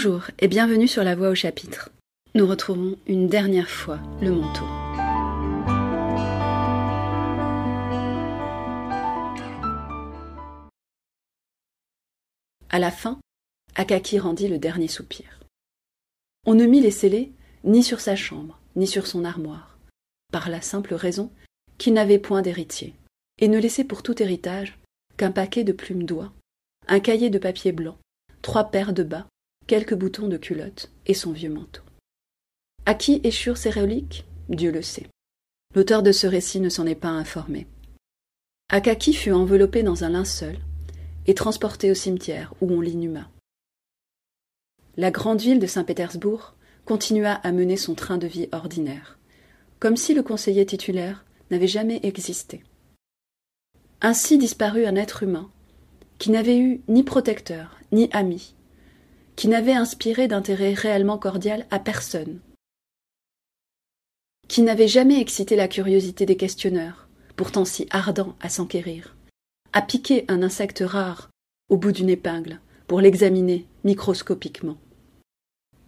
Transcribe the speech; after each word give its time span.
Bonjour 0.00 0.26
et 0.38 0.46
bienvenue 0.46 0.86
sur 0.86 1.02
La 1.02 1.16
Voix 1.16 1.28
au 1.28 1.34
chapitre. 1.34 1.90
Nous 2.36 2.46
retrouvons 2.46 2.96
une 3.08 3.26
dernière 3.26 3.68
fois 3.68 3.98
le 4.22 4.30
manteau. 4.30 4.64
À 12.70 12.78
la 12.78 12.92
fin, 12.92 13.18
Akaki 13.74 14.20
rendit 14.20 14.46
le 14.46 14.58
dernier 14.58 14.86
soupir. 14.86 15.40
On 16.46 16.54
ne 16.54 16.66
mit 16.66 16.80
les 16.80 16.92
scellés 16.92 17.32
ni 17.64 17.82
sur 17.82 17.98
sa 17.98 18.14
chambre, 18.14 18.60
ni 18.76 18.86
sur 18.86 19.08
son 19.08 19.24
armoire, 19.24 19.80
par 20.32 20.48
la 20.48 20.60
simple 20.60 20.94
raison 20.94 21.32
qu'il 21.76 21.94
n'avait 21.94 22.20
point 22.20 22.42
d'héritier, 22.42 22.94
et 23.40 23.48
ne 23.48 23.58
laissait 23.58 23.82
pour 23.82 24.04
tout 24.04 24.22
héritage 24.22 24.78
qu'un 25.16 25.32
paquet 25.32 25.64
de 25.64 25.72
plumes 25.72 26.04
d'oie, 26.04 26.32
un 26.86 27.00
cahier 27.00 27.30
de 27.30 27.38
papier 27.40 27.72
blanc, 27.72 27.98
trois 28.42 28.70
paires 28.70 28.92
de 28.92 29.02
bas, 29.02 29.26
quelques 29.68 29.94
boutons 29.94 30.28
de 30.28 30.38
culotte 30.38 30.90
et 31.06 31.12
son 31.12 31.30
vieux 31.30 31.50
manteau. 31.50 31.82
À 32.86 32.94
qui 32.94 33.20
échurent 33.22 33.58
ces 33.58 33.70
reliques? 33.70 34.24
Dieu 34.48 34.72
le 34.72 34.80
sait. 34.80 35.06
L'auteur 35.74 36.02
de 36.02 36.10
ce 36.10 36.26
récit 36.26 36.58
ne 36.58 36.70
s'en 36.70 36.86
est 36.86 36.94
pas 36.94 37.10
informé. 37.10 37.66
Akaki 38.70 39.12
fut 39.12 39.30
enveloppé 39.30 39.82
dans 39.82 40.04
un 40.04 40.08
linceul 40.08 40.56
et 41.26 41.34
transporté 41.34 41.90
au 41.90 41.94
cimetière 41.94 42.54
où 42.62 42.72
on 42.72 42.80
l'inhuma. 42.80 43.30
La 44.96 45.10
grande 45.10 45.42
ville 45.42 45.60
de 45.60 45.66
Saint-Pétersbourg 45.66 46.54
continua 46.86 47.34
à 47.34 47.52
mener 47.52 47.76
son 47.76 47.94
train 47.94 48.16
de 48.16 48.26
vie 48.26 48.48
ordinaire, 48.52 49.18
comme 49.80 49.98
si 49.98 50.14
le 50.14 50.22
conseiller 50.22 50.64
titulaire 50.64 51.26
n'avait 51.50 51.68
jamais 51.68 52.00
existé. 52.04 52.64
Ainsi 54.00 54.38
disparut 54.38 54.86
un 54.86 54.96
être 54.96 55.24
humain 55.24 55.50
qui 56.16 56.30
n'avait 56.30 56.58
eu 56.58 56.80
ni 56.88 57.02
protecteur, 57.02 57.76
ni 57.92 58.08
ami, 58.12 58.54
qui 59.38 59.46
n'avait 59.46 59.72
inspiré 59.72 60.26
d'intérêt 60.26 60.74
réellement 60.74 61.16
cordial 61.16 61.64
à 61.70 61.78
personne, 61.78 62.40
qui 64.48 64.62
n'avait 64.62 64.88
jamais 64.88 65.20
excité 65.20 65.54
la 65.54 65.68
curiosité 65.68 66.26
des 66.26 66.36
questionneurs, 66.36 67.06
pourtant 67.36 67.64
si 67.64 67.86
ardents 67.90 68.34
à 68.40 68.48
s'enquérir, 68.48 69.14
à 69.72 69.80
piquer 69.80 70.24
un 70.26 70.42
insecte 70.42 70.82
rare 70.84 71.30
au 71.68 71.76
bout 71.76 71.92
d'une 71.92 72.10
épingle 72.10 72.58
pour 72.88 73.00
l'examiner 73.00 73.68
microscopiquement. 73.84 74.76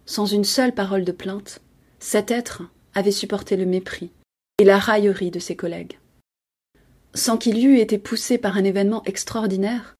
Sans 0.05 0.27
une 0.27 0.45
seule 0.45 0.73
parole 0.73 1.03
de 1.03 1.11
plainte, 1.11 1.59
cet 1.99 2.31
être 2.31 2.63
avait 2.93 3.11
supporté 3.11 3.57
le 3.57 3.65
mépris 3.65 4.11
et 4.59 4.63
la 4.63 4.79
raillerie 4.79 5.29
de 5.29 5.39
ses 5.39 5.57
collègues. 5.57 5.99
Sans 7.13 7.37
qu'il 7.37 7.65
eût 7.65 7.79
été 7.79 7.97
poussé 7.97 8.37
par 8.37 8.55
un 8.55 8.63
événement 8.63 9.03
extraordinaire, 9.03 9.97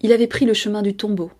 il 0.00 0.10
avait 0.10 0.26
pris 0.26 0.46
le 0.46 0.54
chemin 0.54 0.82
du 0.82 0.96
tombeau, 0.96 1.30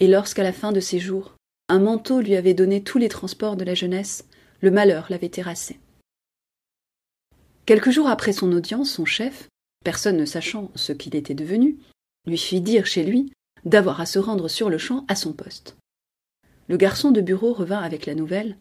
et 0.00 0.08
lorsqu'à 0.08 0.42
la 0.42 0.52
fin 0.52 0.72
de 0.72 0.80
ses 0.80 0.98
jours, 0.98 1.34
un 1.68 1.80
manteau 1.80 2.20
lui 2.20 2.36
avait 2.36 2.54
donné 2.54 2.82
tous 2.82 2.98
les 2.98 3.08
transports 3.08 3.56
de 3.56 3.64
la 3.64 3.74
jeunesse, 3.74 4.24
le 4.60 4.70
malheur 4.70 5.06
l'avait 5.10 5.28
terrassé. 5.28 5.78
Quelques 7.66 7.90
jours 7.90 8.08
après 8.08 8.32
son 8.32 8.52
audience, 8.52 8.90
son 8.90 9.04
chef, 9.04 9.48
personne 9.84 10.16
ne 10.16 10.24
sachant 10.24 10.70
ce 10.74 10.92
qu'il 10.92 11.14
était 11.14 11.34
devenu, 11.34 11.76
lui 12.26 12.38
fit 12.38 12.60
dire 12.60 12.86
chez 12.86 13.04
lui 13.04 13.32
d'avoir 13.64 14.00
à 14.00 14.06
se 14.06 14.18
rendre 14.18 14.48
sur 14.48 14.70
le 14.70 14.78
champ 14.78 15.04
à 15.08 15.14
son 15.14 15.32
poste. 15.32 15.76
Le 16.68 16.76
garçon 16.76 17.10
de 17.10 17.20
bureau 17.20 17.52
revint 17.52 17.80
avec 17.80 18.06
la 18.06 18.14
nouvelle 18.14 18.56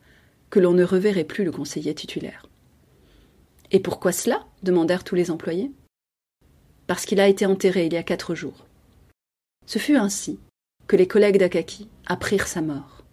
que 0.50 0.60
l'on 0.60 0.74
ne 0.74 0.84
reverrait 0.84 1.24
plus 1.24 1.44
le 1.44 1.52
conseiller 1.52 1.94
titulaire. 1.94 2.48
Et 3.72 3.80
pourquoi 3.80 4.12
cela? 4.12 4.46
demandèrent 4.64 5.04
tous 5.04 5.16
les 5.16 5.30
employés. 5.30 5.72
Parce 6.88 7.06
qu'il 7.06 7.20
a 7.20 7.28
été 7.28 7.46
enterré 7.46 7.86
il 7.86 7.94
y 7.94 7.98
a 7.98 8.04
quatre 8.04 8.34
jours. 8.34 8.66
Ce 9.66 9.78
fut 9.78 9.98
ainsi 9.98 10.40
que 10.88 10.96
les 10.96 11.08
collègues 11.08 11.38
d'Akaki 11.38 11.90
apprirent 12.06 12.48
sa 12.48 12.62
mort. 12.62 13.04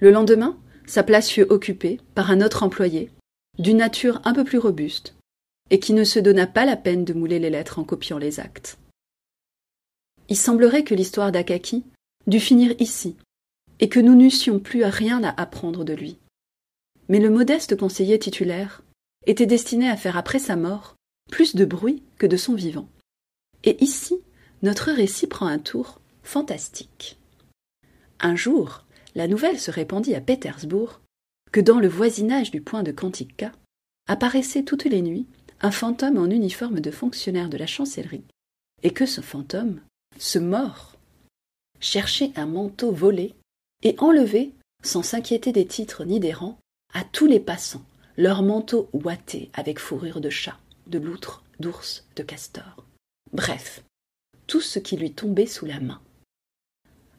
Le 0.00 0.10
lendemain, 0.10 0.58
sa 0.86 1.02
place 1.02 1.30
fut 1.30 1.42
occupée 1.42 2.00
par 2.14 2.30
un 2.30 2.40
autre 2.40 2.62
employé, 2.62 3.10
d'une 3.58 3.78
nature 3.78 4.20
un 4.24 4.34
peu 4.34 4.44
plus 4.44 4.58
robuste, 4.58 5.14
et 5.70 5.78
qui 5.78 5.92
ne 5.92 6.04
se 6.04 6.18
donna 6.18 6.46
pas 6.46 6.64
la 6.64 6.76
peine 6.76 7.04
de 7.04 7.14
mouler 7.14 7.38
les 7.38 7.50
lettres 7.50 7.78
en 7.78 7.84
copiant 7.84 8.18
les 8.18 8.40
actes. 8.40 8.78
Il 10.28 10.36
semblerait 10.36 10.84
que 10.84 10.94
l'histoire 10.94 11.32
d'Akaki 11.32 11.84
dût 12.26 12.40
finir 12.40 12.74
ici, 12.80 13.16
et 13.80 13.88
que 13.88 14.00
nous 14.00 14.14
n'eussions 14.14 14.58
plus 14.58 14.84
rien 14.84 15.22
à 15.22 15.40
apprendre 15.40 15.84
de 15.84 15.94
lui. 15.94 16.18
Mais 17.08 17.20
le 17.20 17.30
modeste 17.30 17.76
conseiller 17.76 18.18
titulaire 18.18 18.82
était 19.26 19.46
destiné 19.46 19.88
à 19.88 19.96
faire 19.96 20.16
après 20.16 20.38
sa 20.38 20.56
mort 20.56 20.96
plus 21.30 21.54
de 21.54 21.64
bruit 21.64 22.02
que 22.18 22.26
de 22.26 22.36
son 22.36 22.54
vivant. 22.54 22.88
Et 23.62 23.82
ici, 23.82 24.20
notre 24.62 24.92
récit 24.92 25.26
prend 25.26 25.46
un 25.46 25.58
tour 25.58 26.00
fantastique. 26.24 27.18
Un 28.20 28.34
jour, 28.34 28.84
la 29.14 29.28
nouvelle 29.28 29.60
se 29.60 29.70
répandit 29.70 30.14
à 30.14 30.20
Pétersbourg 30.20 31.00
que 31.52 31.60
dans 31.60 31.78
le 31.78 31.88
voisinage 31.88 32.50
du 32.50 32.60
point 32.60 32.82
de 32.82 32.90
Kantika 32.90 33.52
apparaissait 34.08 34.64
toutes 34.64 34.84
les 34.84 35.02
nuits 35.02 35.26
un 35.60 35.70
fantôme 35.70 36.18
en 36.18 36.26
uniforme 36.26 36.80
de 36.80 36.90
fonctionnaire 36.90 37.48
de 37.48 37.56
la 37.56 37.66
chancellerie, 37.66 38.24
et 38.82 38.90
que 38.90 39.06
ce 39.06 39.20
fantôme, 39.20 39.80
ce 40.18 40.38
mort, 40.38 40.96
cherchait 41.80 42.32
un 42.36 42.46
manteau 42.46 42.90
volé 42.90 43.34
et 43.82 43.94
enlevé, 43.98 44.52
sans 44.82 45.02
s'inquiéter 45.02 45.52
des 45.52 45.66
titres 45.66 46.04
ni 46.04 46.20
des 46.20 46.32
rangs, 46.32 46.58
à 46.92 47.04
tous 47.04 47.26
les 47.26 47.40
passants, 47.40 47.84
leurs 48.16 48.42
manteaux 48.42 48.88
ouatés 48.92 49.50
avec 49.54 49.78
fourrure 49.78 50.20
de 50.20 50.30
chat, 50.30 50.58
de 50.86 50.98
loutre, 50.98 51.42
d'ours, 51.60 52.04
de 52.16 52.22
castor. 52.22 52.84
Bref, 53.32 53.82
tout 54.46 54.60
ce 54.60 54.78
qui 54.78 54.96
lui 54.96 55.12
tombait 55.12 55.46
sous 55.46 55.66
la 55.66 55.80
main. 55.80 56.00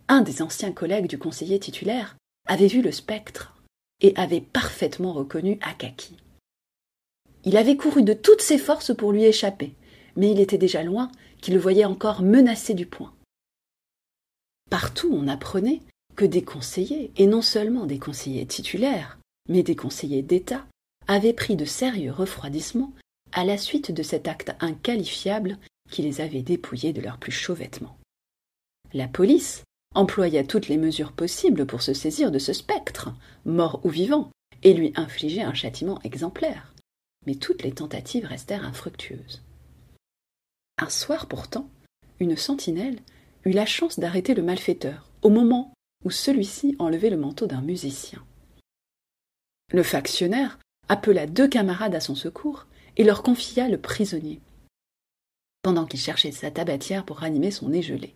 Un 0.08 0.22
des 0.22 0.42
anciens 0.42 0.72
collègues 0.72 1.08
du 1.08 1.18
conseiller 1.18 1.60
titulaire 1.60 2.16
avait 2.48 2.68
vu 2.68 2.82
le 2.82 2.92
spectre 2.92 3.56
et 4.02 4.14
avait 4.16 4.42
parfaitement 4.42 5.14
reconnu 5.14 5.58
Akaki. 5.62 6.18
Il 7.44 7.58
avait 7.58 7.78
couru 7.78 8.04
de 8.04 8.14
toutes 8.14 8.42
ses 8.42 8.58
forces 8.58 8.96
pour 8.96 9.12
lui 9.12 9.24
échapper, 9.24 9.74
mais 10.16 10.32
il 10.32 10.40
était 10.40 10.58
déjà 10.58 10.84
loin 10.84 11.12
qu'il 11.42 11.54
le 11.54 11.60
voyait 11.60 11.86
encore 11.86 12.22
menacé 12.22 12.74
du 12.74 12.86
poing. 12.86 13.14
Partout 14.70 15.10
on 15.12 15.28
apprenait 15.28 15.82
que 16.16 16.26
des 16.26 16.44
conseillers, 16.44 17.12
et 17.18 17.28
non 17.28 17.42
seulement 17.42 17.86
des 17.86 18.00
conseillers 18.00 18.46
titulaires, 18.46 19.20
mais 19.50 19.64
des 19.64 19.76
conseillers 19.76 20.22
d'État, 20.22 20.66
avaient 21.08 21.34
pris 21.34 21.56
de 21.56 21.66
sérieux 21.66 22.12
refroidissements 22.12 22.94
à 23.32 23.44
la 23.44 23.58
suite 23.58 23.92
de 23.92 24.02
cet 24.02 24.28
acte 24.28 24.56
inqualifiable 24.60 25.58
qui 25.92 26.02
les 26.02 26.22
avait 26.22 26.42
dépouillés 26.42 26.94
de 26.94 27.02
leurs 27.02 27.18
plus 27.18 27.32
chauds 27.32 27.54
vêtements. 27.54 27.98
La 28.94 29.08
police 29.08 29.64
employa 29.96 30.44
toutes 30.44 30.68
les 30.68 30.78
mesures 30.78 31.12
possibles 31.12 31.66
pour 31.66 31.82
se 31.82 31.94
saisir 31.94 32.32
de 32.32 32.40
ce 32.40 32.54
spectre, 32.54 33.14
mort 33.46 33.80
ou 33.84 33.90
vivant, 33.90 34.30
et 34.64 34.74
lui 34.74 34.94
infliger 34.96 35.42
un 35.42 35.54
châtiment 35.54 36.00
exemplaire. 36.04 36.74
Mais 37.26 37.36
toutes 37.36 37.64
les 37.64 37.72
tentatives 37.72 38.26
restèrent 38.26 38.66
infructueuses. 38.66 39.42
Un 40.78 40.90
soir 40.90 41.28
pourtant, 41.28 41.70
une 42.20 42.36
sentinelle 42.36 43.00
eut 43.46 43.52
la 43.52 43.66
chance 43.66 44.00
d'arrêter 44.00 44.34
le 44.34 44.44
malfaiteur 44.44 45.10
au 45.22 45.30
moment 45.30 45.74
où 46.04 46.12
celui-ci 46.12 46.76
enlevait 46.80 47.10
le 47.10 47.18
manteau 47.18 47.48
d'un 47.48 47.62
musicien. 47.62 48.24
Le 49.72 49.84
factionnaire 49.84 50.60
appela 50.88 51.26
deux 51.26 51.48
camarades 51.48 51.96
à 51.96 52.00
son 52.00 52.16
secours 52.16 52.68
et 52.98 53.04
leur 53.04 53.24
confia 53.24 53.68
le 53.68 53.80
prisonnier, 53.80 54.40
pendant 55.64 55.86
qu'il 55.86 56.00
cherchait 56.00 56.32
sa 56.32 56.52
tabatière 56.52 57.06
pour 57.06 57.18
ranimer 57.18 57.52
son 57.52 57.70
nez 57.70 57.82
gelé. 57.82 58.14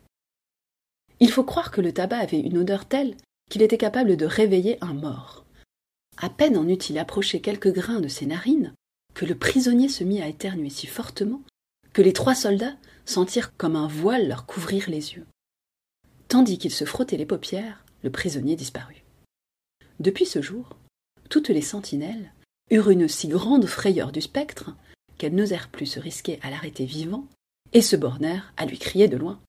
Il 1.20 1.32
faut 1.32 1.44
croire 1.44 1.72
que 1.72 1.82
le 1.82 1.94
tabac 1.94 2.18
avait 2.18 2.40
une 2.40 2.58
odeur 2.58 2.86
telle 2.86 3.16
qu'il 3.50 3.62
était 3.62 3.78
capable 3.78 4.16
de 4.16 4.26
réveiller 4.26 4.78
un 4.82 4.94
mort. 4.94 5.46
À 6.18 6.30
peine 6.30 6.58
en 6.58 6.68
eut-il 6.68 6.98
approché 6.98 7.42
quelques 7.42 7.74
grains 7.74 8.00
de 8.00 8.08
ses 8.08 8.26
narines 8.26 8.74
que 9.14 9.26
le 9.26 9.36
prisonnier 9.36 9.90
se 9.90 10.04
mit 10.04 10.22
à 10.22 10.28
éternuer 10.28 10.70
si 10.70 10.88
fortement 10.88 11.42
que 11.94 12.02
les 12.02 12.14
trois 12.14 12.36
soldats 12.36 12.78
sentirent 13.06 13.56
comme 13.58 13.76
un 13.76 13.88
voile 13.88 14.28
leur 14.28 14.46
couvrir 14.46 14.90
les 14.90 15.14
yeux. 15.14 15.26
Tandis 16.28 16.58
qu'il 16.58 16.72
se 16.72 16.86
frottait 16.86 17.18
les 17.18 17.26
paupières, 17.26 17.84
le 18.04 18.12
prisonnier 18.12 18.56
disparut. 18.56 19.04
Depuis 20.00 20.26
ce 20.26 20.42
jour, 20.42 20.78
toutes 21.30 21.50
les 21.50 21.62
sentinelles 21.62 22.32
eurent 22.70 22.92
une 22.92 23.08
si 23.08 23.28
grande 23.28 23.66
frayeur 23.66 24.12
du 24.12 24.22
spectre 24.22 24.76
qu'elles 25.18 25.36
n'osèrent 25.36 25.70
plus 25.70 25.88
se 25.88 26.00
risquer 26.00 26.40
à 26.44 26.50
l'arrêter 26.50 26.86
vivant 26.86 27.26
et 27.74 27.82
se 27.82 27.96
bornèrent 27.96 28.54
à 28.58 28.66
lui 28.66 28.78
crier 28.78 29.08
de 29.08 29.18
loin 29.18 29.42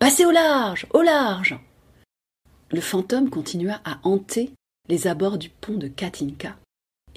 Passez 0.00 0.24
au 0.24 0.30
large 0.30 0.86
Au 0.94 1.02
large 1.02 1.60
Le 2.70 2.80
fantôme 2.80 3.28
continua 3.28 3.82
à 3.84 4.00
hanter 4.02 4.50
les 4.88 5.06
abords 5.06 5.36
du 5.36 5.50
pont 5.50 5.76
de 5.76 5.88
Katinka 5.88 6.56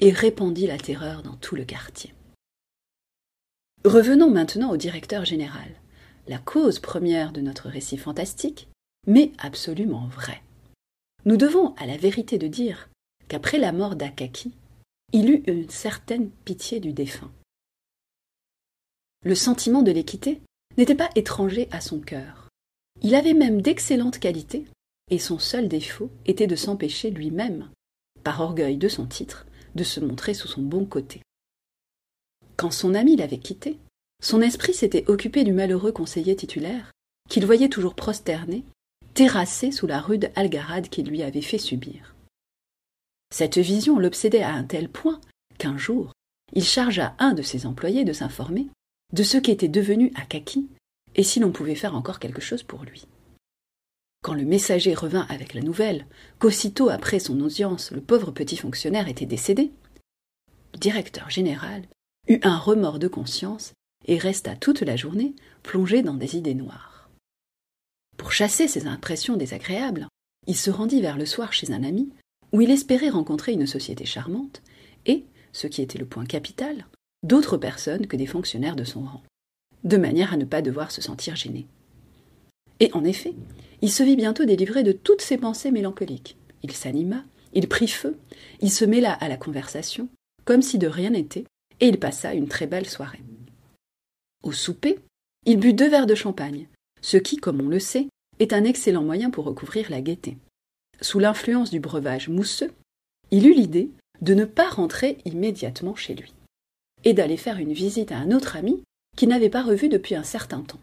et 0.00 0.10
répandit 0.10 0.66
la 0.66 0.76
terreur 0.76 1.22
dans 1.22 1.34
tout 1.36 1.56
le 1.56 1.64
quartier. 1.64 2.12
Revenons 3.86 4.30
maintenant 4.30 4.70
au 4.70 4.76
directeur 4.76 5.24
général, 5.24 5.70
la 6.28 6.36
cause 6.36 6.78
première 6.78 7.32
de 7.32 7.40
notre 7.40 7.70
récit 7.70 7.96
fantastique, 7.96 8.68
mais 9.06 9.32
absolument 9.38 10.06
vrai. 10.08 10.42
Nous 11.24 11.38
devons 11.38 11.74
à 11.76 11.86
la 11.86 11.96
vérité 11.96 12.36
de 12.36 12.48
dire 12.48 12.90
qu'après 13.28 13.56
la 13.56 13.72
mort 13.72 13.96
d'Akaki, 13.96 14.52
il 15.14 15.30
eut 15.30 15.42
une 15.46 15.70
certaine 15.70 16.28
pitié 16.44 16.80
du 16.80 16.92
défunt. 16.92 17.32
Le 19.24 19.34
sentiment 19.34 19.80
de 19.80 19.90
l'équité 19.90 20.42
n'était 20.76 20.94
pas 20.94 21.08
étranger 21.14 21.66
à 21.72 21.80
son 21.80 21.98
cœur. 21.98 22.43
Il 23.04 23.14
avait 23.14 23.34
même 23.34 23.60
d'excellentes 23.60 24.18
qualités 24.18 24.64
et 25.10 25.18
son 25.18 25.38
seul 25.38 25.68
défaut 25.68 26.10
était 26.24 26.46
de 26.46 26.56
s'empêcher 26.56 27.10
lui-même, 27.10 27.68
par 28.22 28.40
orgueil 28.40 28.78
de 28.78 28.88
son 28.88 29.04
titre, 29.04 29.46
de 29.74 29.84
se 29.84 30.00
montrer 30.00 30.32
sous 30.32 30.48
son 30.48 30.62
bon 30.62 30.86
côté. 30.86 31.20
Quand 32.56 32.70
son 32.70 32.94
ami 32.94 33.16
l'avait 33.16 33.38
quitté, 33.38 33.78
son 34.22 34.40
esprit 34.40 34.72
s'était 34.72 35.04
occupé 35.06 35.44
du 35.44 35.52
malheureux 35.52 35.92
conseiller 35.92 36.34
titulaire, 36.34 36.92
qu'il 37.28 37.44
voyait 37.44 37.68
toujours 37.68 37.94
prosterné, 37.94 38.64
terrassé 39.12 39.70
sous 39.70 39.86
la 39.86 40.00
rude 40.00 40.30
algarade 40.34 40.88
qu'il 40.88 41.06
lui 41.06 41.22
avait 41.22 41.42
fait 41.42 41.58
subir. 41.58 42.14
Cette 43.30 43.58
vision 43.58 43.98
l'obsédait 43.98 44.42
à 44.42 44.54
un 44.54 44.64
tel 44.64 44.88
point 44.88 45.20
qu'un 45.58 45.76
jour, 45.76 46.14
il 46.54 46.64
chargea 46.64 47.14
un 47.18 47.34
de 47.34 47.42
ses 47.42 47.66
employés 47.66 48.04
de 48.04 48.14
s'informer 48.14 48.68
de 49.12 49.22
ce 49.22 49.36
qu'était 49.36 49.68
devenu 49.68 50.10
Akaki 50.14 50.68
et 51.14 51.22
si 51.22 51.40
l'on 51.40 51.52
pouvait 51.52 51.74
faire 51.74 51.94
encore 51.94 52.18
quelque 52.18 52.40
chose 52.40 52.62
pour 52.62 52.84
lui? 52.84 53.06
Quand 54.22 54.34
le 54.34 54.44
messager 54.44 54.94
revint 54.94 55.26
avec 55.28 55.52
la 55.52 55.60
nouvelle 55.60 56.06
qu'aussitôt 56.38 56.88
après 56.88 57.18
son 57.18 57.40
audience 57.40 57.90
le 57.90 58.00
pauvre 58.00 58.30
petit 58.30 58.56
fonctionnaire 58.56 59.08
était 59.08 59.26
décédé, 59.26 59.70
le 60.72 60.78
directeur 60.78 61.30
général 61.30 61.82
eut 62.28 62.40
un 62.42 62.56
remords 62.56 62.98
de 62.98 63.08
conscience 63.08 63.72
et 64.06 64.18
resta 64.18 64.56
toute 64.56 64.80
la 64.80 64.96
journée 64.96 65.34
plongé 65.62 66.02
dans 66.02 66.14
des 66.14 66.36
idées 66.36 66.54
noires. 66.54 67.10
Pour 68.16 68.32
chasser 68.32 68.68
ces 68.68 68.86
impressions 68.86 69.36
désagréables, 69.36 70.08
il 70.46 70.56
se 70.56 70.70
rendit 70.70 71.00
vers 71.00 71.18
le 71.18 71.26
soir 71.26 71.52
chez 71.52 71.72
un 71.72 71.82
ami, 71.84 72.10
où 72.52 72.60
il 72.60 72.70
espérait 72.70 73.08
rencontrer 73.08 73.52
une 73.52 73.66
société 73.66 74.04
charmante, 74.04 74.62
et, 75.06 75.24
ce 75.52 75.66
qui 75.66 75.82
était 75.82 75.98
le 75.98 76.06
point 76.06 76.26
capital, 76.26 76.86
d'autres 77.22 77.56
personnes 77.56 78.06
que 78.06 78.16
des 78.16 78.26
fonctionnaires 78.26 78.76
de 78.76 78.84
son 78.84 79.02
rang, 79.02 79.22
de 79.84 79.96
manière 79.96 80.32
à 80.32 80.36
ne 80.36 80.44
pas 80.44 80.62
devoir 80.62 80.90
se 80.90 81.00
sentir 81.02 81.36
gêné. 81.36 81.66
Et 82.80 82.90
en 82.92 83.04
effet, 83.04 83.34
il 83.82 83.90
se 83.90 84.02
vit 84.02 84.16
bientôt 84.16 84.44
délivré 84.44 84.82
de 84.82 84.92
toutes 84.92 85.20
ses 85.20 85.38
pensées 85.38 85.70
mélancoliques. 85.70 86.36
Il 86.62 86.72
s'anima, 86.72 87.22
il 87.52 87.68
prit 87.68 87.88
feu, 87.88 88.16
il 88.60 88.70
se 88.70 88.84
mêla 88.84 89.12
à 89.12 89.28
la 89.28 89.36
conversation, 89.36 90.08
comme 90.44 90.62
si 90.62 90.78
de 90.78 90.86
rien 90.86 91.10
n'était, 91.10 91.44
et 91.80 91.88
il 91.88 91.98
passa 91.98 92.34
une 92.34 92.48
très 92.48 92.66
belle 92.66 92.88
soirée. 92.88 93.22
Au 94.42 94.52
souper, 94.52 94.98
il 95.46 95.58
but 95.58 95.74
deux 95.74 95.88
verres 95.88 96.06
de 96.06 96.14
champagne, 96.14 96.68
ce 97.00 97.16
qui, 97.16 97.36
comme 97.36 97.60
on 97.60 97.68
le 97.68 97.78
sait, 97.78 98.08
est 98.38 98.52
un 98.52 98.64
excellent 98.64 99.02
moyen 99.02 99.30
pour 99.30 99.44
recouvrir 99.44 99.90
la 99.90 100.00
gaieté. 100.00 100.38
Sous 101.00 101.18
l'influence 101.18 101.70
du 101.70 101.80
breuvage 101.80 102.28
mousseux, 102.28 102.72
il 103.30 103.46
eut 103.46 103.54
l'idée 103.54 103.90
de 104.20 104.34
ne 104.34 104.44
pas 104.44 104.68
rentrer 104.68 105.18
immédiatement 105.24 105.94
chez 105.94 106.14
lui, 106.14 106.32
et 107.04 107.12
d'aller 107.12 107.36
faire 107.36 107.58
une 107.58 107.72
visite 107.72 108.12
à 108.12 108.18
un 108.18 108.30
autre 108.30 108.56
ami 108.56 108.82
qu'il 109.16 109.28
n'avait 109.28 109.50
pas 109.50 109.62
revu 109.62 109.88
depuis 109.88 110.14
un 110.14 110.22
certain 110.22 110.62
temps. 110.62 110.80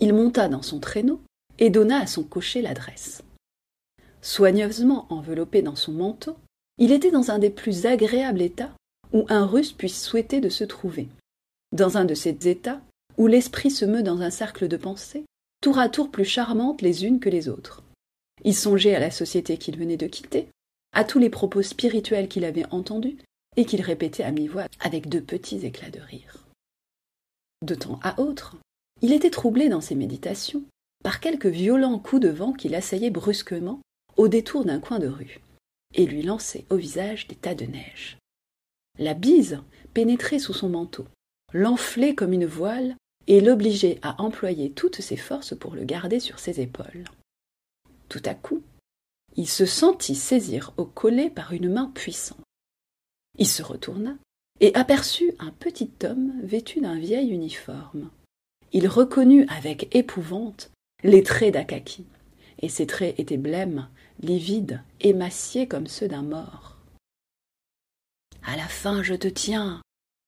Il 0.00 0.12
monta 0.12 0.48
dans 0.48 0.62
son 0.62 0.80
traîneau 0.80 1.20
et 1.58 1.70
donna 1.70 2.00
à 2.00 2.06
son 2.06 2.24
cocher 2.24 2.62
l'adresse. 2.62 3.22
Soigneusement 4.22 5.06
enveloppé 5.10 5.62
dans 5.62 5.76
son 5.76 5.92
manteau, 5.92 6.36
il 6.78 6.92
était 6.92 7.10
dans 7.10 7.30
un 7.30 7.38
des 7.38 7.50
plus 7.50 7.86
agréables 7.86 8.42
états 8.42 8.72
où 9.12 9.26
un 9.28 9.46
russe 9.46 9.72
puisse 9.72 10.02
souhaiter 10.02 10.40
de 10.40 10.48
se 10.48 10.64
trouver, 10.64 11.08
dans 11.72 11.96
un 11.96 12.04
de 12.04 12.14
ces 12.14 12.48
états 12.48 12.80
où 13.16 13.26
l'esprit 13.26 13.70
se 13.70 13.84
meut 13.84 14.02
dans 14.02 14.20
un 14.22 14.30
cercle 14.30 14.66
de 14.66 14.76
pensées, 14.76 15.24
tour 15.60 15.78
à 15.78 15.88
tour 15.88 16.10
plus 16.10 16.24
charmantes 16.24 16.82
les 16.82 17.04
unes 17.04 17.20
que 17.20 17.28
les 17.28 17.48
autres. 17.48 17.82
Il 18.44 18.56
songeait 18.56 18.94
à 18.94 19.00
la 19.00 19.12
société 19.12 19.56
qu'il 19.56 19.78
venait 19.78 19.96
de 19.96 20.08
quitter, 20.08 20.48
à 20.92 21.04
tous 21.04 21.18
les 21.18 21.30
propos 21.30 21.62
spirituels 21.62 22.28
qu'il 22.28 22.44
avait 22.44 22.66
entendus 22.72 23.18
et 23.56 23.64
qu'il 23.64 23.82
répétait 23.82 24.24
à 24.24 24.32
mi-voix 24.32 24.66
avec 24.80 25.08
de 25.08 25.20
petits 25.20 25.64
éclats 25.64 25.90
de 25.90 26.00
rire. 26.00 26.43
De 27.64 27.74
temps 27.74 27.98
à 28.02 28.20
autre, 28.20 28.58
il 29.00 29.14
était 29.14 29.30
troublé 29.30 29.70
dans 29.70 29.80
ses 29.80 29.94
méditations 29.94 30.64
par 31.02 31.18
quelques 31.18 31.46
violents 31.46 31.98
coups 31.98 32.20
de 32.20 32.28
vent 32.28 32.52
qui 32.52 32.68
l'assaillaient 32.68 33.08
brusquement 33.08 33.80
au 34.18 34.28
détour 34.28 34.66
d'un 34.66 34.80
coin 34.80 34.98
de 34.98 35.06
rue 35.08 35.40
et 35.94 36.04
lui 36.04 36.20
lançaient 36.20 36.66
au 36.68 36.76
visage 36.76 37.26
des 37.26 37.36
tas 37.36 37.54
de 37.54 37.64
neige. 37.64 38.18
La 38.98 39.14
bise 39.14 39.62
pénétrait 39.94 40.38
sous 40.38 40.52
son 40.52 40.68
manteau, 40.68 41.06
l'enflait 41.54 42.14
comme 42.14 42.34
une 42.34 42.44
voile 42.44 42.96
et 43.28 43.40
l'obligeait 43.40 43.98
à 44.02 44.20
employer 44.20 44.70
toutes 44.70 45.00
ses 45.00 45.16
forces 45.16 45.56
pour 45.56 45.74
le 45.74 45.84
garder 45.84 46.20
sur 46.20 46.40
ses 46.40 46.60
épaules. 46.60 47.04
Tout 48.10 48.22
à 48.26 48.34
coup, 48.34 48.62
il 49.36 49.48
se 49.48 49.64
sentit 49.64 50.16
saisir 50.16 50.74
au 50.76 50.84
collet 50.84 51.30
par 51.30 51.54
une 51.54 51.72
main 51.72 51.90
puissante. 51.94 52.44
Il 53.38 53.48
se 53.48 53.62
retourna 53.62 54.18
et 54.60 54.74
aperçut 54.74 55.32
un 55.38 55.50
petit 55.50 55.90
homme 56.04 56.32
vêtu 56.42 56.80
d'un 56.80 56.98
vieil 56.98 57.30
uniforme. 57.30 58.10
Il 58.72 58.88
reconnut 58.88 59.46
avec 59.48 59.94
épouvante 59.94 60.70
les 61.02 61.22
traits 61.22 61.54
d'Akaki, 61.54 62.04
et 62.60 62.68
ces 62.68 62.86
traits 62.86 63.18
étaient 63.18 63.36
blêmes, 63.36 63.88
livides, 64.20 64.82
émaciés 65.00 65.68
comme 65.68 65.86
ceux 65.86 66.08
d'un 66.08 66.22
mort. 66.22 66.78
À 68.46 68.56
la 68.56 68.68
fin 68.68 69.02
je 69.02 69.14
te 69.14 69.28
tiens, 69.28 69.80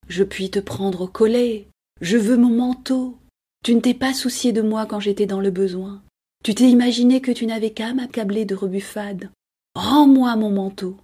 je 0.08 0.22
puis 0.22 0.50
te 0.50 0.60
prendre 0.60 1.02
au 1.02 1.08
collet. 1.08 1.68
Je 2.00 2.16
veux 2.16 2.36
mon 2.36 2.50
manteau. 2.50 3.18
Tu 3.64 3.74
ne 3.74 3.80
t'es 3.80 3.94
pas 3.94 4.14
soucié 4.14 4.52
de 4.52 4.62
moi 4.62 4.86
quand 4.86 5.00
j'étais 5.00 5.26
dans 5.26 5.40
le 5.40 5.50
besoin. 5.50 6.02
Tu 6.44 6.54
t'es 6.54 6.68
imaginé 6.68 7.20
que 7.20 7.32
tu 7.32 7.46
n'avais 7.46 7.70
qu'à 7.70 7.94
m'accabler 7.94 8.44
de 8.44 8.54
rebuffades. 8.54 9.30
Rends-moi 9.74 10.36
mon 10.36 10.50
manteau. 10.50 10.96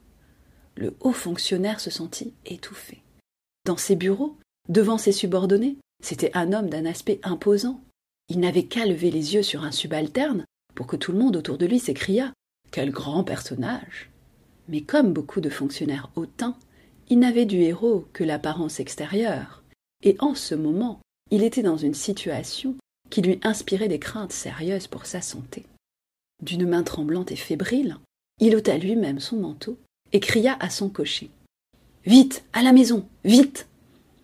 Le 0.77 0.95
haut 1.01 1.13
fonctionnaire 1.13 1.81
se 1.81 1.91
sentit 1.91 2.33
étouffé. 2.47 3.03
Dans 3.65 3.77
ses 3.77 3.95
bureaux, 3.95 4.37
devant 4.69 4.99
ses 4.99 5.13
subordonnés, 5.13 5.79
c'était 6.03 6.37
un 6.37 6.53
homme 6.53 6.69
d'un 6.69 6.85
aspect 6.85 7.21
imposant. 7.23 7.81
Il 8.29 8.41
n'avait 8.41 8.65
qu'à 8.65 8.87
lever 8.87 9.11
les 9.11 9.35
yeux 9.35 9.43
sur 9.43 9.65
un 9.65 9.71
subalterne 9.71 10.45
pour 10.75 10.87
que 10.87 10.97
tout 10.97 11.13
le 11.13 11.19
monde 11.19 11.37
autour 11.37 11.59
de 11.59 11.67
lui 11.67 11.79
s'écriât 11.79 12.33
Quel 12.71 12.91
grand 12.91 13.23
personnage 13.23 14.11
Mais 14.69 14.81
comme 14.81 15.13
beaucoup 15.13 15.41
de 15.41 15.51
fonctionnaires 15.51 16.11
hautains, 16.17 16.57
il 17.09 17.19
n'avait 17.19 17.47
du 17.47 17.61
héros 17.61 18.07
que 18.13 18.25
l'apparence 18.25 18.81
extérieure, 18.81 19.63
et 20.03 20.17
en 20.19 20.35
ce 20.35 20.55
moment, 20.55 21.01
il 21.31 21.43
était 21.43 21.63
dans 21.63 21.77
une 21.77 21.95
situation 21.95 22.77
qui 23.11 23.23
lui 23.23 23.39
inspirait 23.43 23.89
des 23.89 23.99
craintes 23.99 24.33
sérieuses 24.33 24.87
pour 24.87 25.07
sa 25.07 25.21
santé. 25.21 25.65
D'une 26.43 26.67
main 26.67 26.83
tremblante 26.83 27.31
et 27.31 27.37
fébrile, 27.37 27.99
il 28.41 28.57
ôta 28.57 28.77
lui-même 28.77 29.21
son 29.21 29.37
manteau 29.37 29.79
et 30.13 30.21
cria 30.21 30.57
à 30.59 30.71
son 30.71 30.89
cocher. 30.89 31.31
Vite, 32.05 32.45
à 32.53 32.63
la 32.63 32.73
maison, 32.73 33.09
vite. 33.25 33.69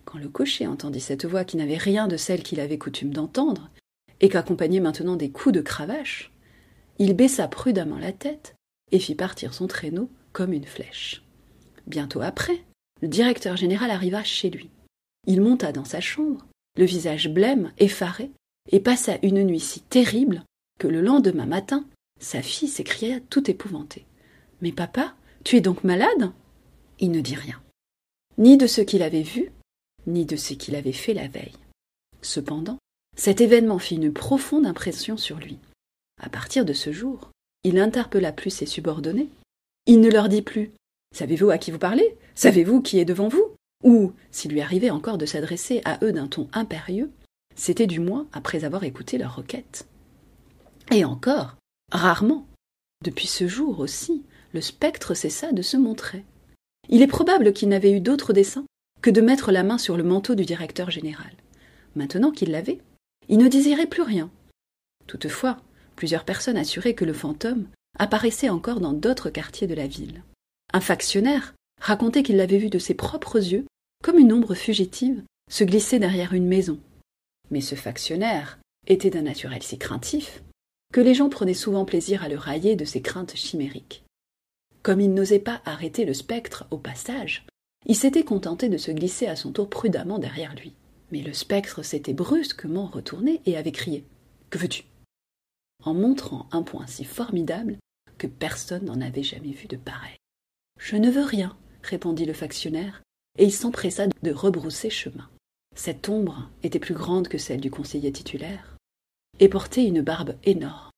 Quand 0.05 0.17
le 0.17 0.27
cocher 0.27 0.67
entendit 0.67 0.99
cette 0.99 1.25
voix 1.25 1.45
qui 1.45 1.55
n'avait 1.55 1.77
rien 1.77 2.07
de 2.07 2.17
celle 2.17 2.43
qu'il 2.43 2.59
avait 2.59 2.77
coutume 2.77 3.13
d'entendre, 3.13 3.69
et 4.19 4.27
qu'accompagnaient 4.27 4.79
maintenant 4.79 5.15
des 5.15 5.29
coups 5.29 5.55
de 5.55 5.61
cravache, 5.61 6.31
il 6.97 7.13
baissa 7.13 7.47
prudemment 7.47 7.97
la 7.97 8.11
tête 8.11 8.55
et 8.91 8.99
fit 8.99 9.15
partir 9.15 9.53
son 9.53 9.67
traîneau 9.67 10.09
comme 10.33 10.51
une 10.51 10.65
flèche. 10.65 11.23
Bientôt 11.87 12.21
après, 12.21 12.65
le 13.01 13.07
directeur 13.07 13.55
général 13.55 13.91
arriva 13.91 14.23
chez 14.23 14.49
lui. 14.49 14.69
Il 15.25 15.41
monta 15.41 15.71
dans 15.71 15.85
sa 15.85 16.01
chambre, 16.01 16.45
le 16.75 16.85
visage 16.85 17.29
blême, 17.29 17.71
effaré, 17.77 18.31
et 18.71 18.79
passa 18.79 19.17
une 19.23 19.43
nuit 19.43 19.59
si 19.59 19.79
terrible 19.79 20.43
que 20.79 20.87
le 20.87 21.01
lendemain 21.01 21.45
matin, 21.45 21.85
sa 22.19 22.41
fille 22.41 22.67
s'écria 22.67 23.19
tout 23.29 23.49
épouvantée. 23.49 24.05
Mais 24.61 24.73
papa, 24.73 25.15
tu 25.45 25.55
es 25.55 25.61
donc 25.61 25.83
malade? 25.85 26.31
Il 26.99 27.11
ne 27.11 27.21
dit 27.21 27.35
rien, 27.35 27.61
ni 28.39 28.57
de 28.57 28.67
ce 28.67 28.81
qu'il 28.81 29.03
avait 29.03 29.21
vu, 29.21 29.51
ni 30.07 30.25
de 30.25 30.37
ce 30.37 30.53
qu'il 30.53 30.75
avait 30.75 30.93
fait 30.93 31.13
la 31.13 31.27
veille. 31.27 31.57
Cependant, 32.21 32.77
cet 33.15 33.41
événement 33.41 33.79
fit 33.79 33.95
une 33.95 34.13
profonde 34.13 34.65
impression 34.65 35.17
sur 35.17 35.37
lui. 35.37 35.57
À 36.21 36.29
partir 36.29 36.65
de 36.65 36.73
ce 36.73 36.91
jour, 36.91 37.31
il 37.63 37.75
n'interpella 37.75 38.31
plus 38.31 38.49
ses 38.49 38.65
subordonnés. 38.65 39.29
Il 39.85 39.99
ne 39.99 40.09
leur 40.09 40.29
dit 40.29 40.41
plus 40.41 40.71
Savez-vous 41.13 41.49
à 41.49 41.57
qui 41.57 41.71
vous 41.71 41.79
parlez? 41.79 42.17
Savez-vous 42.35 42.81
qui 42.81 42.99
est 42.99 43.05
devant 43.05 43.27
vous? 43.27 43.53
Ou, 43.83 44.13
s'il 44.31 44.51
lui 44.51 44.61
arrivait 44.61 44.89
encore 44.89 45.17
de 45.17 45.25
s'adresser 45.25 45.81
à 45.85 46.03
eux 46.03 46.11
d'un 46.11 46.27
ton 46.27 46.47
impérieux, 46.53 47.11
c'était 47.55 47.87
du 47.87 47.99
moins 47.99 48.27
après 48.31 48.63
avoir 48.63 48.83
écouté 48.83 49.17
leur 49.17 49.35
requête. 49.35 49.87
Et 50.91 51.03
encore, 51.03 51.55
rarement. 51.91 52.47
Depuis 53.03 53.27
ce 53.27 53.47
jour 53.47 53.79
aussi, 53.79 54.23
le 54.53 54.61
spectre 54.61 55.13
cessa 55.13 55.51
de 55.51 55.61
se 55.61 55.77
montrer. 55.77 56.23
Il 56.89 57.01
est 57.01 57.07
probable 57.07 57.53
qu'il 57.53 57.69
n'avait 57.69 57.91
eu 57.91 57.99
d'autre 57.99 58.33
dessein 58.33 58.65
que 59.01 59.09
de 59.09 59.21
mettre 59.21 59.51
la 59.51 59.63
main 59.63 59.77
sur 59.77 59.95
le 59.95 60.03
manteau 60.03 60.35
du 60.35 60.43
directeur 60.43 60.89
général. 60.89 61.31
Maintenant 61.95 62.31
qu'il 62.31 62.51
l'avait, 62.51 62.79
il 63.29 63.37
ne 63.37 63.47
désirait 63.47 63.87
plus 63.87 64.01
rien. 64.01 64.29
Toutefois, 65.07 65.57
plusieurs 65.95 66.25
personnes 66.25 66.57
assuraient 66.57 66.95
que 66.95 67.05
le 67.05 67.13
fantôme 67.13 67.67
apparaissait 67.97 68.49
encore 68.49 68.79
dans 68.79 68.93
d'autres 68.93 69.29
quartiers 69.29 69.67
de 69.67 69.75
la 69.75 69.87
ville. 69.87 70.23
Un 70.73 70.81
factionnaire 70.81 71.53
racontait 71.81 72.23
qu'il 72.23 72.37
l'avait 72.37 72.57
vu 72.57 72.69
de 72.69 72.79
ses 72.79 72.93
propres 72.93 73.37
yeux, 73.37 73.65
comme 74.03 74.17
une 74.17 74.33
ombre 74.33 74.55
fugitive, 74.55 75.23
se 75.49 75.63
glisser 75.63 75.99
derrière 75.99 76.33
une 76.33 76.47
maison. 76.47 76.79
Mais 77.51 77.61
ce 77.61 77.75
factionnaire 77.75 78.59
était 78.87 79.09
d'un 79.09 79.23
naturel 79.23 79.63
si 79.63 79.77
craintif 79.77 80.43
que 80.93 81.01
les 81.01 81.13
gens 81.13 81.29
prenaient 81.29 81.53
souvent 81.53 81.85
plaisir 81.85 82.23
à 82.23 82.29
le 82.29 82.37
railler 82.37 82.75
de 82.75 82.85
ses 82.85 83.01
craintes 83.01 83.35
chimériques. 83.35 84.03
Comme 84.81 85.01
il 85.01 85.13
n'osait 85.13 85.39
pas 85.39 85.61
arrêter 85.65 86.05
le 86.05 86.13
spectre 86.13 86.65
au 86.71 86.77
passage, 86.77 87.45
il 87.85 87.95
s'était 87.95 88.23
contenté 88.23 88.69
de 88.69 88.77
se 88.77 88.91
glisser 88.91 89.27
à 89.27 89.35
son 89.35 89.51
tour 89.51 89.69
prudemment 89.69 90.19
derrière 90.19 90.55
lui. 90.55 90.73
Mais 91.11 91.21
le 91.21 91.33
spectre 91.33 91.83
s'était 91.83 92.13
brusquement 92.13 92.85
retourné 92.85 93.41
et 93.45 93.57
avait 93.57 93.71
crié 93.71 94.05
Que 94.49 94.57
veux-tu? 94.57 94.83
en 95.83 95.93
montrant 95.93 96.47
un 96.51 96.61
point 96.61 96.87
si 96.87 97.05
formidable 97.05 97.77
que 98.17 98.27
personne 98.27 98.85
n'en 98.85 98.99
avait 98.99 99.23
jamais 99.23 99.51
vu 99.51 99.67
de 99.67 99.77
pareil. 99.77 100.17
Je 100.77 100.97
ne 100.97 101.09
veux 101.09 101.23
rien, 101.23 101.57
répondit 101.83 102.25
le 102.25 102.33
factionnaire, 102.33 103.01
et 103.37 103.45
il 103.45 103.53
s'empressa 103.53 104.07
de 104.07 104.31
rebrousser 104.31 104.89
chemin. 104.89 105.29
Cette 105.75 106.09
ombre 106.09 106.49
était 106.63 106.79
plus 106.79 106.93
grande 106.93 107.29
que 107.29 107.37
celle 107.37 107.61
du 107.61 107.71
conseiller 107.71 108.11
titulaire, 108.11 108.75
et 109.39 109.47
portait 109.47 109.85
une 109.85 110.01
barbe 110.01 110.35
énorme. 110.43 110.91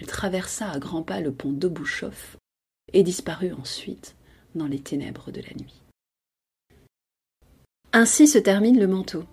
Elle 0.00 0.06
traversa 0.06 0.70
à 0.70 0.78
grands 0.78 1.04
pas 1.04 1.20
le 1.20 1.32
pont 1.32 1.52
d'Obouchoff 1.52 2.36
et 2.92 3.02
disparut 3.02 3.52
ensuite 3.52 4.16
dans 4.54 4.66
les 4.66 4.80
ténèbres 4.80 5.30
de 5.30 5.40
la 5.40 5.54
nuit. 5.58 5.82
Ainsi 7.92 8.26
se 8.26 8.38
termine 8.38 8.78
le 8.78 8.86
manteau. 8.86 9.24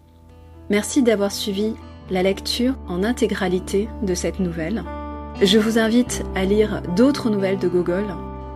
Merci 0.69 1.03
d'avoir 1.03 1.31
suivi 1.31 1.73
la 2.09 2.23
lecture 2.23 2.75
en 2.87 3.03
intégralité 3.03 3.89
de 4.03 4.13
cette 4.13 4.39
nouvelle. 4.39 4.83
Je 5.41 5.59
vous 5.59 5.77
invite 5.77 6.23
à 6.35 6.45
lire 6.45 6.81
d'autres 6.95 7.29
nouvelles 7.29 7.59
de 7.59 7.67
Gogol 7.67 8.05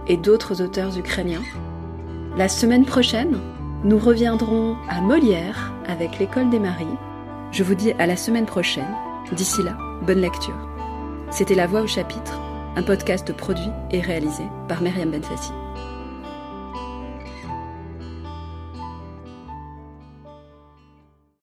et 0.07 0.17
d'autres 0.17 0.61
auteurs 0.61 0.97
ukrainiens. 0.97 1.43
La 2.37 2.47
semaine 2.47 2.85
prochaine, 2.85 3.39
nous 3.83 3.99
reviendrons 3.99 4.77
à 4.87 5.01
Molière 5.01 5.73
avec 5.87 6.19
l'école 6.19 6.49
des 6.49 6.59
maris. 6.59 6.85
Je 7.51 7.63
vous 7.63 7.75
dis 7.75 7.91
à 7.93 8.05
la 8.05 8.15
semaine 8.15 8.45
prochaine. 8.45 8.95
D'ici 9.31 9.61
là, 9.63 9.77
bonne 10.05 10.21
lecture. 10.21 10.69
C'était 11.31 11.55
La 11.55 11.67
Voix 11.67 11.81
au 11.81 11.87
chapitre, 11.87 12.39
un 12.79 12.83
podcast 12.83 13.33
produit 13.33 13.71
et 13.91 13.99
réalisé 13.99 14.43
par 14.69 14.81
Myriam 14.81 15.11
Benfassi. 15.11 15.51